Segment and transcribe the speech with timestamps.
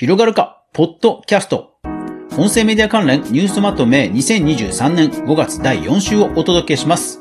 [0.00, 1.74] 広がるか、ポッドキャスト。
[2.38, 7.20] 音声メディア関連ニュースまとめ2023年5月第4週をお届けします。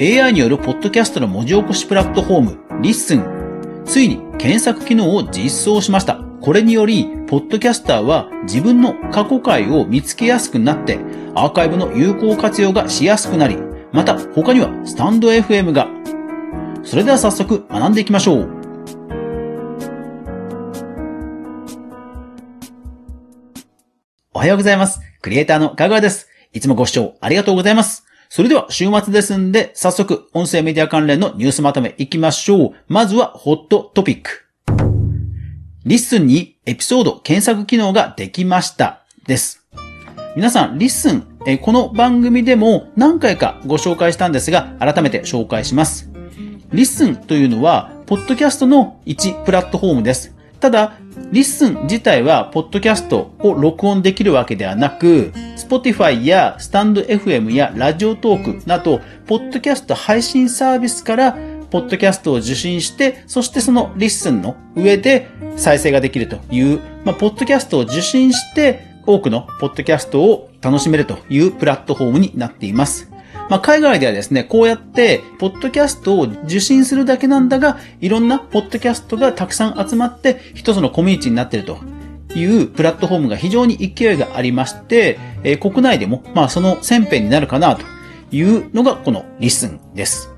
[0.00, 3.84] AI によるポッドキャストの文字起こしプラットフォーム、 LISTEN。
[3.84, 6.16] ついに検索機能を実装しました。
[6.40, 10.98] これにより、ポッドキャスターは自分の過去回を見つけやすくなって、
[11.36, 13.56] アーカイブの有効活用がしやすくなり、
[13.92, 15.86] また他にはスタンド FM が。
[16.82, 18.57] それでは早速学んでいきましょう。
[24.38, 25.00] おはようございます。
[25.20, 26.28] クリエイターのかぐわです。
[26.52, 28.06] いつもご視聴ありがとうございます。
[28.28, 32.70] それでは週末ですんで、早速音声メディア関連のニュースまとめいきましょう。
[32.86, 34.44] まずはホットトピック。
[35.84, 39.04] LISTEN にエピソード検索機能ができました。
[39.26, 39.66] です。
[40.36, 46.12] 皆さん、 LISTEN、えこの番組でも何回かご紹介したんですが、改めて紹介します。
[46.72, 50.32] LISTEN というのは、ポッドキャストの1プラットフォームです。
[50.60, 50.94] ただ、
[51.30, 61.36] LISTEN 自体は、ポッドキャストを録音できるわけではなく、Spotify やスタンド FM やラジオトークなど、ポッドキャスト配信サービスから
[61.70, 73.10] ポッドキャストを受信して、そしてその LISTEN の上で再生ができるという、まあ、ポッドキャストを受信して、多くのポッドキャストを楽しめるというプラットフォームになっています。
[73.48, 81.78] まあ、海外ではですね、こうやって、ポッドキャストを受信するだけなんだが、いろんなポッドキャストがたくさん集まって、一つのコミュニティになっていると
[82.34, 87.84] いうプラットフォームが非常に勢いがありまして、えー、国内でも、まあ、その先鞭になるかなと
[88.30, 90.30] いうのがこの LISTEN です。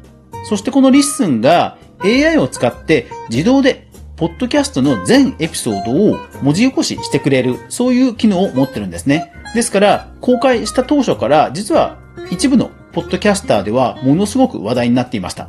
[0.48, 9.33] そしてこの LISTEN が AI を使って自動でポッドキャストの全エピソードを文字起こししてくれる、そういう機能を持ってるんですね。
[9.55, 11.98] ですから、公開した当初から実は
[12.30, 15.48] 一部のポッドキャスターではものすごく話題になっていました。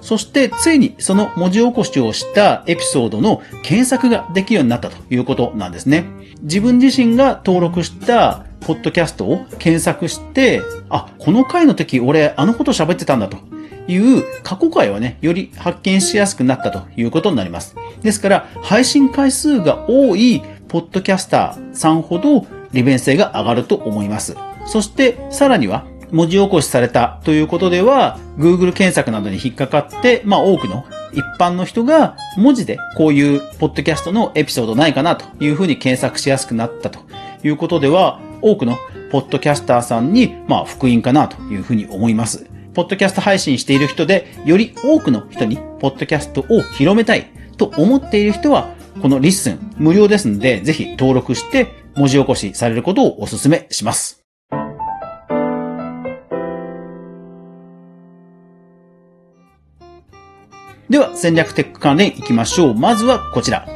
[0.00, 6.04] そしてついにその文字起こしをしたエピソードの検索ができるようになったということなんですね。
[6.42, 13.38] 自分自身が登録したポッドキャストを検索して、あ、この回の時俺あのこと喋ってたんだと
[13.88, 17.74] いう過去回はね、より発見しやすくなったということになります。
[18.02, 24.36] ですから、配信回数が多いポッドキャスターさんほど利便性が上がると思います。
[24.66, 37.00] そして、さらには、文字起こしされたということでは、Google 検索などに引っかかって、まあ多くの一般の人が文字でこういうポッドキャストのエピソードないかなというふうに検索しやすくなったと
[37.42, 38.78] いうことでは、多くの
[39.10, 42.46] ポッドキャスターさんに、まあ福音かなというふうに思います。
[42.74, 54.17] ポッドキャスト配信している人で、より多くの人にポッドキャストを広めたいと思っている人は、この LISTEN 無料ですので、ぜひ登録して文字起こしされることをお勧めします。
[60.90, 62.74] では、戦略テック関連行きましょう。
[62.74, 63.68] まずはこちら。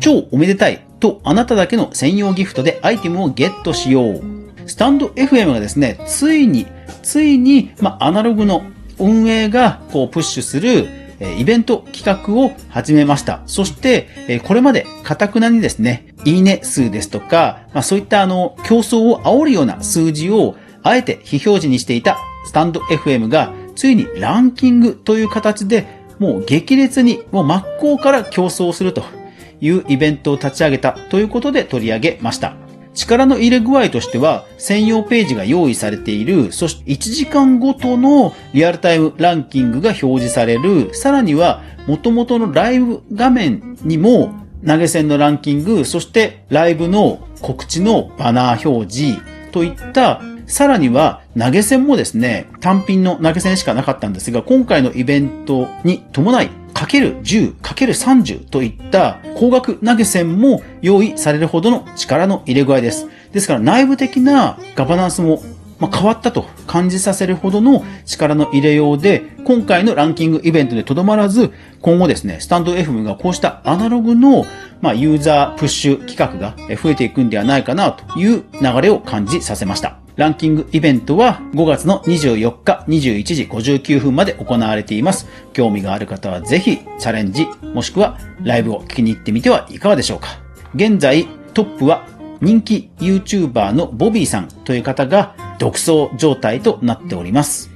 [0.00, 4.22] 超おめでたいとあなただけの専用ギフトでアイテムをゲットしよう。
[4.66, 6.66] スタンド FM がですね、ついに、
[7.02, 8.62] ついに、まあ、アナログの
[8.98, 10.88] 運営がこうプッシュする
[11.38, 13.42] イベント企画を始めました。
[13.44, 22.16] そして、これまでカタクナにですね、いいね数ですとか、まあ、そういったあの、競争を煽るような数字をあえて非表示にしていた
[22.46, 25.86] スタンド FM がついにランキングという形で、
[26.18, 29.02] もう激烈に、もう真っ向から競争すると
[29.60, 32.54] いうイベントを立ち上げたということで取り上げました。
[32.92, 44.34] 力の入れ具合としては、専用ページが用意されている、そして1時間ごとのリアルタイムランキングが表示される、さらには元々のライブ画面にも
[44.66, 49.20] 投げ銭のランキング、そしてライブの告知のバナー表示
[49.52, 63.06] といったさらには投げ銭もですね、単品の投げ銭しかなかったんですが、今回のイベントに伴い、かける10、かける30といった高額投げ銭も用意されるほどの力の入れ具合です。
[63.32, 65.40] ですから内部的なガバナンスも
[65.78, 74.44] ま、変わったと感じさせるほどの力の入れようで、今回のランキングイベントでとどまらず、今後ですね、スタンド FM がこうしたアナログの、
[74.82, 79.96] まあ、ユーザープッシュ企画が増えていくんではないかなという流れを感じさせました。
[80.20, 85.26] ランキングイベントは5月の24日21時59分まで行われています。
[85.54, 90.28] 興味がある方はぜひチャレンジ、もしくはライブを聞きに行ってみてはいかがでしょうか。
[90.74, 92.06] 現在トップは
[92.42, 97.70] 人気 YouTuber のボビーさんという方が独走状態となっております。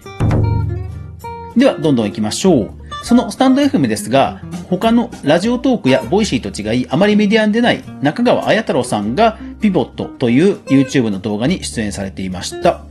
[1.56, 2.70] では、どんどん行きましょう。
[3.04, 12.84] そのスタンド FM ですが、他のラジオトークや Voicy と違い、あまりメディアに出ない中川綾太郎さんが PIVOT という YouTube の動画に出演されていました。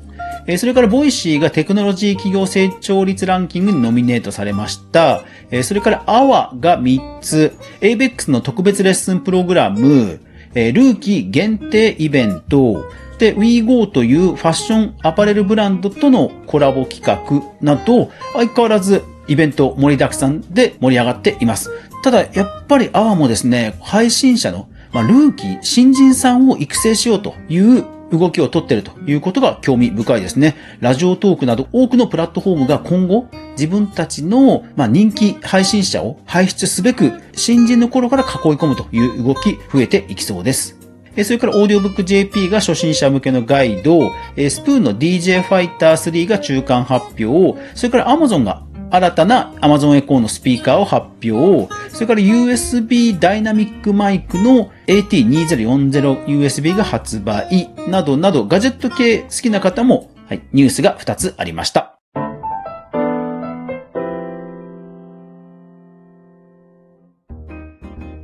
[0.47, 5.21] え、それから Voicy がテクノロジー企業成長率ランキングにノミネートされました。
[5.51, 10.19] え、それからアワが3つ、ABEX の特別レッスンプログラム、
[10.55, 12.89] え、ルーキー限定イベント、
[13.19, 21.69] で、WeGo というファッションアパレルブランドとのコラボ企画など、相変わらずイベント盛りだくさんで盛り上がっています。
[22.03, 30.55] ただ、やっぱりアワもですね、配信者の、まあ、ルーキー、新人さんを育成しようという動きをとってるということが興味深いですね。
[30.79, 40.77] ラジオトークなど多くのプラットフォームが今後自分たちの、ま人気配信者を輩出すべく新人の頃から囲い込むという動き増えていきそうです。
[41.23, 48.63] それからオーディオブック JP が初心者向けのガイド、スプーンの DJ ファイター3が中間発表、それから Amazon が
[48.93, 61.97] 新たな Amazon Echo のスピーカーを発表、それから USB ダイナミックマイクの AT2040USB が発売などなどガジェット系好きな方も、はい、ニュースが2つありました。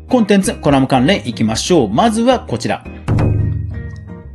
[0.08, 1.90] コンテンツ、コラム関連いきましょう。
[1.90, 2.84] まずはこちら。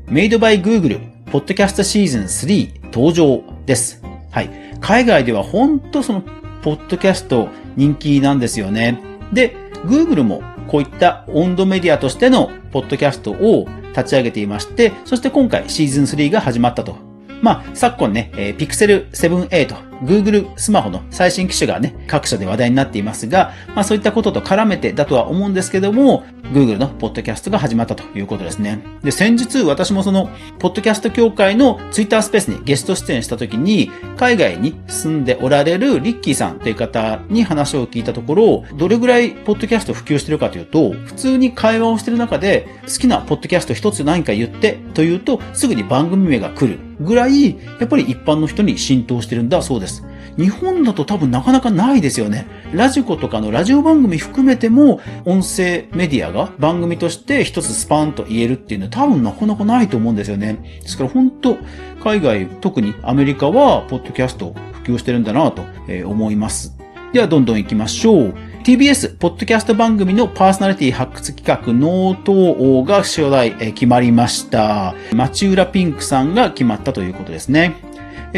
[0.08, 4.02] Made by Google Podcast Season 3登場です。
[4.32, 4.63] はい。
[4.84, 6.22] 海外では本当その、
[6.60, 9.00] ポッドキャスト人気なんですよね。
[9.32, 13.66] で、Google もこういった温度メディアとしてのポッドキャストを
[13.96, 16.98] 立ち上げていまして、そして今回シーズン3が始まったと。
[17.40, 28.80] まあ、昨今ね、ピクセル 7a と Google スマホの最新機種がね、各社で話題になっていますが、まあそういったことと絡めてだとは思うんですけども、Google のポッドキャストが始まったということですね。
[29.02, 30.28] で、先日私もその、
[30.58, 49.93] ポッドキャスト協会の Twitter スペースにゲスト出演した時に、海外に住んでおられるリッキーさんという方に話を聞いたところ、どれぐらいポッドキャスト普及してるかというと、普通に会話をしてる中で、好きなポッドキャスト一つ何か言ってというと、すぐに番組名が来るぐらい、やっぱり一般の人に浸透してるんだそうです。
[50.36, 52.46] 日本だと多分なかなかないですよね。
[52.72, 60.80] ラジコとかのラジオ番組含めても、音声メディアが番組として一つスパンと言えるっていうのは多分なかなかないと思うんですよね。
[60.82, 61.56] ですから本当、
[62.02, 64.54] 海外、特にアメリカは、ポッドキャスト
[64.84, 65.62] 普及してるんだなと
[66.06, 66.76] 思います。
[67.12, 68.34] では、どんどん行きましょう。
[68.64, 74.94] TBS、ポッドキャスト番組のパーソナリティ発掘企画、ノート王が初代決まりました。
[75.12, 77.74] 街裏ぴんくさんが決まったということですね。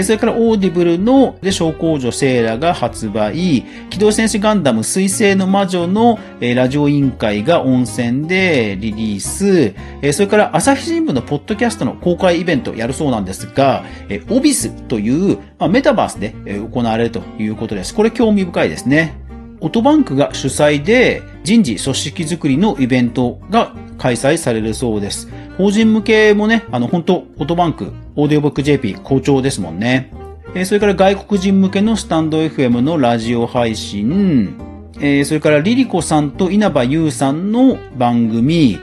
[0.02, 9.74] それから Audible ので小公女セーラが発売、機動戦士ガンダム水星の魔女のラジオ委員会が音泉でリリース、
[10.12, 13.84] それから朝日新聞のポッドキャストの公開イベントやるそうなんですが、
[14.28, 15.38] オビスという
[15.70, 17.94] メタバースで行われるということです。
[17.94, 19.14] これ興味深いですね。
[19.60, 25.28] オトバンクが主催で人事組織づくりのイベントが開催されるそうです。
[25.56, 30.10] 法人向けもね、あの、本当オトバンク、オーディオブック JP 好調ですもんね。
[30.54, 34.58] え、それから外国人向けのスタンド FM のラジオ配信、
[35.00, 38.78] え、それからリリコさんと稲葉優さんの番組、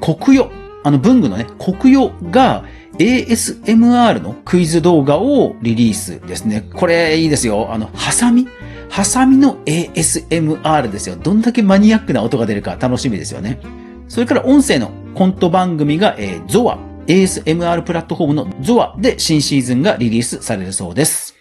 [0.00, 0.50] 国よ、
[0.84, 2.64] あの文具のね、国よが
[2.98, 6.68] ASMR のクイズ動画をリリースですね。
[6.74, 7.72] これいいですよ。
[7.72, 8.48] あの、ハサミ？
[8.88, 11.16] ハサミの ASMR ですよ。
[11.16, 13.58] どんだけマニアックな音が出るか楽しみですよね。
[14.08, 21.34] それから音声のコント番組が、えー、ゾア、ASMR プラットフォームのゾアで新シーズンがリリースされるそうです。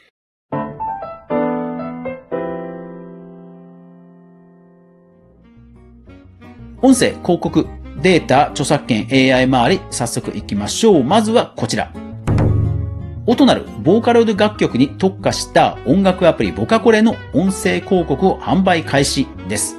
[6.84, 7.68] 音声、広告、
[8.02, 11.04] データ、著作権、AI 周り、早速行きましょう。
[11.04, 11.94] まずはこちら。
[13.28, 19.78] 音なるボーカロイド楽曲に特化した音楽アプリボカコレの音声広告を販売開始です。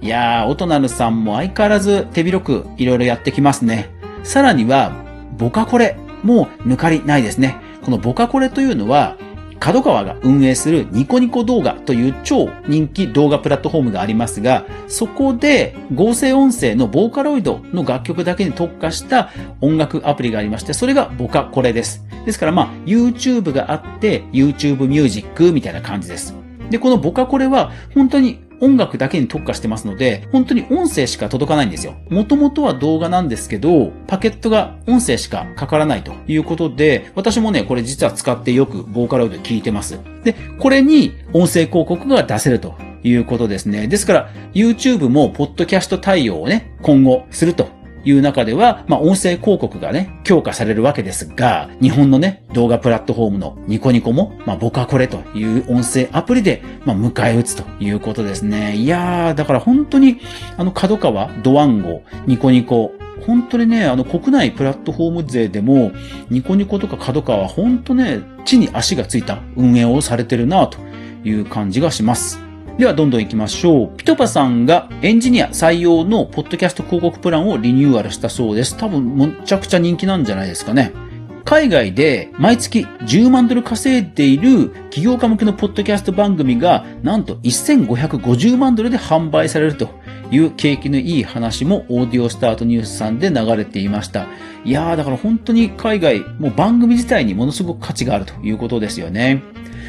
[0.00, 3.90] いやー、オトナルさんも相変わらず手広くいろいろやってきますね。
[4.22, 5.05] さらには、
[5.36, 7.56] ボカコレも抜かりないですね。
[7.84, 9.16] このボカコレというのは、
[9.58, 22.04] 角川が運営するニコニコ動画という超人気動画プラットフォームがありますが、そこで合成音声のボーカロイドの楽曲だけに特化した音楽アプリがありまして、それがボカコレです。
[22.26, 26.34] ですからまあ、YouTube があって、YouTube ミュージックみたいな感じです。
[26.70, 31.94] で、このボカコレは本当に音楽だけに特化してますので、本当に音声しか届かないんですよ。
[32.08, 39.98] もともとは動画なんですけど、パケットが音声しかかからないということで、私もね、これ実は使ってよくボーカロイド聞いてます。
[40.24, 43.86] で、これに音声広告が出せるということですね。
[43.88, 47.68] ですから、YouTube もポッドキャスト対応をね、今後すると
[48.06, 58.76] いう中では、まあ、音声広告がね、強化されるわけですが、日本のね、動画プラットフォームのニコニコも、まあ、ボカコレという音声アプリで、まあ、迎え撃つということですね。
[58.76, 60.20] いやー、だから本当に、
[60.56, 62.92] あの、角川、ドワンゴ、ニコニコ、
[63.26, 65.90] 本当にね、あの国内プラットフォーム勢でも、
[66.30, 70.78] ニコニコとか角川は本当ね、地に足がついた運営をされてるなと
[71.24, 72.45] いう感じがします。
[72.78, 73.96] ではどんどん行きましょう。
[73.96, 78.76] ピトパさんがエンジニア採用のポッドキャスト広告プランをリニューアルしたそうです。
[78.76, 80.92] 多分むちゃくちゃ人気なんじゃないですかね。
[81.46, 89.88] 海外で毎月10万ドル稼いでいる企業家向けのポッドキャスト番組がなんと1550万ドルで販売されると
[90.30, 94.26] いう景気のいい話もオーディオスタートニュースさんで流れていました。
[94.64, 99.42] いやーだから本当に海外、もう番組自体にものすごく価値があるということですよね。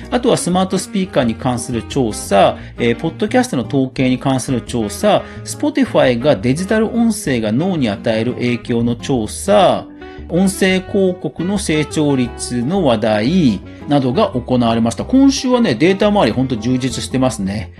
[0.09, 9.85] あとはスマートスピーカーに関する調査、えー、ポッドキャストの統計に関する調査、Spotify がデジタル音声が脳に与える影響の調査、
[10.29, 15.05] 音声広告の成長率の話題などが行われました。
[15.05, 17.73] 今週はね、データ周りほんと充実してますね。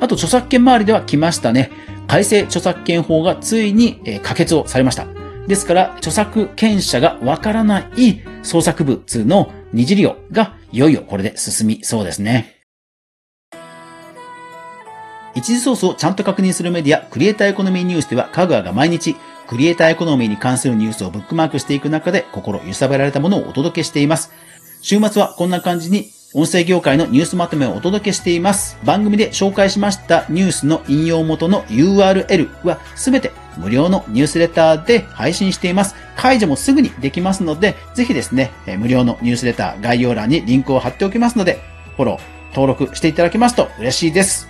[0.00, 1.70] あと著作権周りでは来ましたね。
[2.06, 5.06] 改正著作権法がついに、えー、可決をされました。
[5.46, 12.56] ですから、著作権者がわからない創作物の二次利用がいよいよこれで進みそうですね。
[15.36, 19.14] 一時ソースをちゃんと確認するメディア、クリエイターエコノミーニュースでは、カグアが毎日
[19.46, 24.32] クリエイターエコノミーに関するニュースをブックマークしていく中で心揺さぶられたものをお届けしています。
[24.82, 28.76] 週末はこんな感じに音声業界のニュースまとめをお届けしています。
[28.84, 35.94] 番組で紹介しましたニュースの引用元の URL はすべて無料のニュースレターで配信しています。
[36.16, 41.60] 解除もすぐにできますので、ぜひですね、無料のニュースレター概要欄にリンクを貼っておきますので、
[41.96, 42.18] フォロー、
[42.54, 44.48] 登録していただけますと嬉しいです。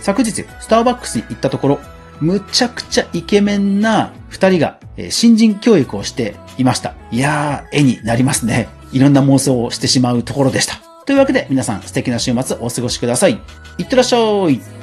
[0.00, 1.80] 昨日、スターバックスに行ったところ、
[2.20, 4.78] むちゃくちゃイケメンな二人が
[5.08, 6.94] 新人教育をしていました。
[7.10, 8.68] いやー、絵になりますね。
[8.92, 10.76] いろんな妄想をしてしまうところでした。
[11.06, 13.40] というわけで皆さん素敵な週末お過ごしください。
[13.78, 14.18] いってらっしゃ
[14.50, 14.79] い。